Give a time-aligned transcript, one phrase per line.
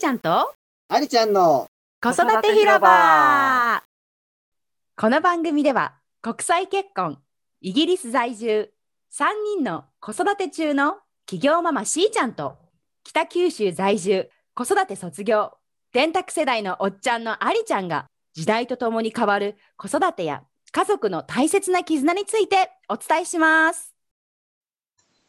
[0.00, 0.54] ちゃんと？
[0.88, 1.66] ありちゃんの
[2.02, 3.82] 子育て広場
[4.96, 5.92] この番組では
[6.22, 7.18] 国際結婚、
[7.60, 8.70] イギリス在住、
[9.12, 9.26] 3
[9.58, 10.96] 人の子育て中の
[11.26, 12.56] 企業ママしーちゃんと
[13.04, 15.52] 北九州在住、子育て卒業、
[15.92, 20.42] 電卓世代のおっちゃんのありちゃんが時代とともに変わる子育てや
[20.72, 23.94] 家族の大切な絆についてお伝えします。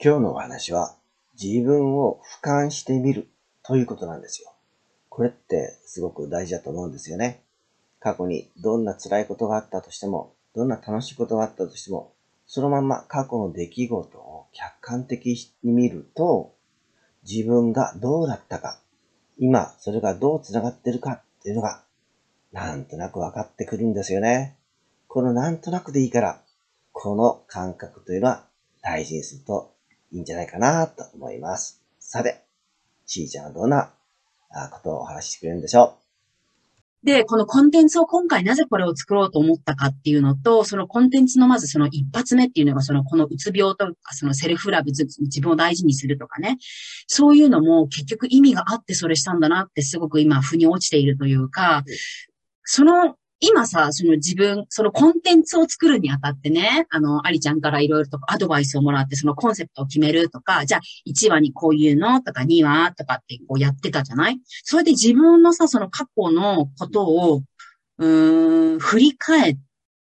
[0.02, 0.96] 今日のお話は
[1.38, 3.28] 自分を俯瞰してみる
[3.64, 4.48] ということなんですよ。
[5.12, 7.44] これってすごく大事だと思うんですよね。
[8.00, 12.14] 過去にどんな辛いことがあったとしても、どんな楽しいことがあったとしても、
[12.48, 16.56] そのまんま過去の出来事を客観的に見ると、
[17.30, 18.80] 自分がどうだったか、
[19.38, 21.84] 今それがどう繋がってるかっていうのが、
[22.54, 24.56] なんとなく分かってくるんですよね。
[25.10, 26.42] このなんとなくでいいから、
[26.94, 28.46] この感覚というのは
[28.82, 29.74] 大事にすると
[30.14, 31.82] いいんじゃないかなと思います。
[32.00, 32.46] さて、
[33.06, 33.94] ちーちゃんはどんな？
[34.72, 35.98] ことをお話ししてくれるんでしょ
[37.04, 46.58] で、このコンテンツを今回なぜこれを作ろうと思ったかっていうのと、そのコンテンツのまずその一発目っていうのが、そのこのうつ病とか、そのセルフラブ、自自分を大事にするとかね。
[47.08, 51.84] そういうのも結局意味があってそれしたんだなってすごく今腑に落ちているというか、
[52.64, 64.40] その、今さ、その自分、そのコンテンツを作るにあたってね、あの、アリちゃんからいろいろとアドバイスをもらって、そのコンセプトを決めるとか、じゃあ1話にこういうのとか2話とかってこうやってたじゃない？
[64.64, 67.42] それで自分のさ、その過去のことを、
[67.98, 69.58] うーん、振り返っ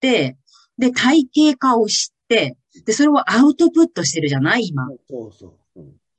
[0.02, 0.36] て、
[0.78, 4.68] で、体系化をして、で、それをアウトプットしてるじゃない？
[4.68, 4.88] 今。
[5.10, 5.54] そうそう。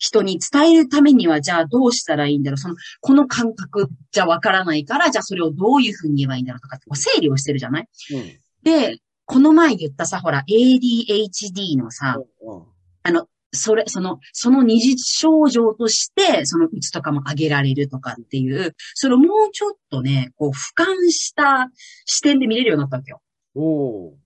[0.02, 2.58] うん人に伝えるためには、じゃあどうしたらいいんだろう？
[2.58, 7.88] その、この感覚じゃわからないから、じゃあそれをどういうふうに言えばいいんだろうとか整理をしてるじゃない？
[8.12, 8.40] うん。
[8.64, 12.62] で、この前言ったさ、ほら、ADHD のさ、うん
[13.04, 21.70] あの、それ、その、その二次症状として、そのうつとかも挙げられるとかっていう、それをもうちょっとね、こう、俯瞰した
[22.06, 23.20] 視点で見れるようになったわけよ。
[23.54, 24.21] おー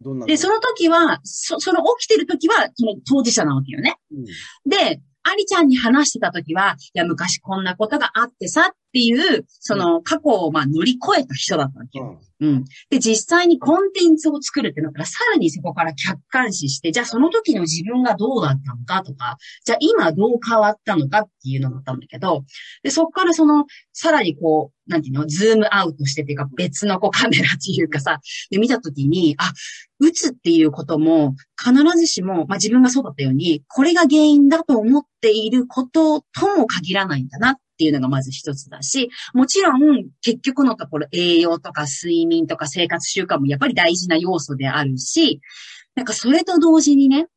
[0.00, 3.96] どんなで、その時は、そ、その起きてる時は、その当事者なわけよね。
[4.12, 4.24] うん
[4.68, 12.20] で、アリちゃんに話してた時は、いや、昔こんなことがあってさっていう、その過去をまあ乗り越えた人だったわけよ。
[12.40, 12.64] うん。
[12.88, 22.44] で、実際にコンテンツを作るってなったら、さらにそこから客観視して、じゃあその時の自分がどうだったのかとか、じゃあ今どう変わったのかっていうのだったんだけど、
[22.84, 29.52] で、そこからその、さらにこう、なんていうの、ズームアウトしてっていうか、別のこうカメラっていうかさ、で、見た時に、あ、
[29.98, 45.40] 打つっていうことも、必ずしも、まあ自分がそうだったように、これが原因だと思っていることとも限らないんだなっていうのがまず一つだし、もちろん、結局のところ栄養とか睡眠とか生活習慣もやっぱり大事な要素であるし、
[45.94, 47.28] なんかそれと同時にね、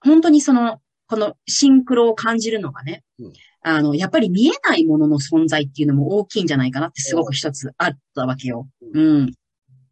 [0.00, 3.32] 本当にその、このシンクロを感じるのがね、うん
[3.62, 8.68] あの、やっぱり見えないものの存在っていうのも大きいんじゃないかなってすごく一つあったわけよ。
[8.94, 9.34] うん。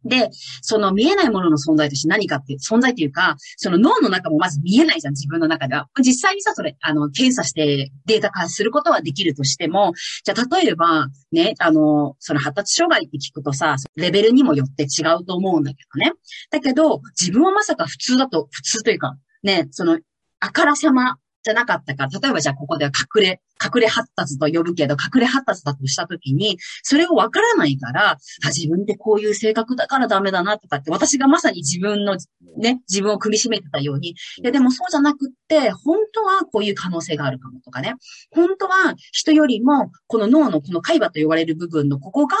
[0.05, 0.29] で、
[0.61, 5.87] その見えないものの存在として何かっていう、存在っていうか、その脳の中もまず見えないじゃん、自分の中では。
[5.99, 9.93] 実際にさ、それ、あの、検査してデータ化することはできるとしても、
[10.23, 16.13] じゃあ例えば、ね、あの、その発達障害って聞くとさ、レベルにもよって違うと思うんだけどね。
[16.51, 19.99] だけど、自分はまさか普通だと、普通というか、ね、その、
[20.39, 28.17] あからさまじゃなかったから、例えばじゃあここでは隠れ、隠れ発達と呼ぶけど、隠れ発達だとしたときに、それをわからないから、あ、
[28.47, 32.17] 自分ってこういう性格だからダメだなとかって、私がまさに自分の、
[32.57, 37.95] ね、自分を組み締めてたように、いやでもそうじゃなくって、本当はこういう可能性があるかもとかね。
[38.31, 42.37] 本当は人よりも、この脳のこの海馬と言われる部分のここが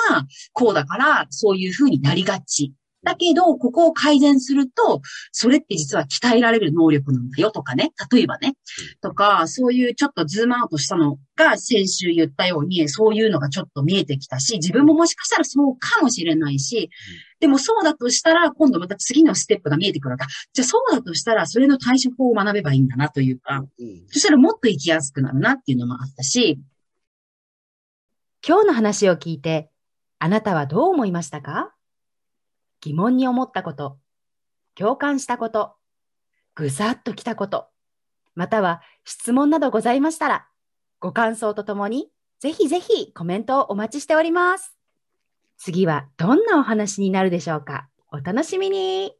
[0.53, 2.73] こうだから、そういう風になりがち。
[3.03, 5.01] だけど、ここを改善すると、
[5.31, 7.91] それって実は鍛えられる能力なんだよとかね。
[8.11, 8.55] 例えばね。
[9.01, 16.89] とか、そういうちょっとズームアウトしたのが先週言ったように、そういうのがちょっと見えてきたし、自分ももしかしたらそうかもしれないし、
[17.39, 24.03] でもそうだとしたら、今度また次のステップが見えてくるから、じゃあそうだとしたら、それの対処法を学べばいいんだなというか、うん。
[24.07, 26.59] そしたらもっと生きやすくなるなっていうのもあったし、
[28.45, 29.69] 今日の話を聞いて、
[30.19, 31.73] あなたはどう思いましたか？
[32.81, 33.97] 疑問に思ったこと、
[34.75, 35.75] 共感したこと、
[36.55, 37.67] ぐさっときたこと、
[38.35, 40.47] または質問などございましたら、
[40.99, 42.09] ご感想とともに、
[42.39, 44.79] ぜひぜひコメントをお待ちしております。
[45.57, 49.13] 次はどんなお話になるでしょうかお楽しみに